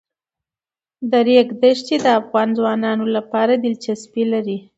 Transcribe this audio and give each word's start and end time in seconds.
د 1.11 1.13
ریګ 1.27 1.47
دښتې 1.61 1.95
د 2.05 2.07
افغان 2.19 2.47
ځوانانو 2.57 3.05
لپاره 3.15 3.53
دلچسپي 3.63 4.23
لري. 4.33 4.57